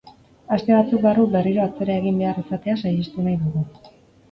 Aste 0.55 0.71
batzuk 0.77 1.03
barru 1.03 1.25
berriro 1.35 1.61
atzera 1.67 1.99
egin 2.03 2.19
behar 2.23 2.41
izatea 2.45 2.77
saihestu 2.83 3.29
nahi 3.29 3.39
dugu. 3.47 3.67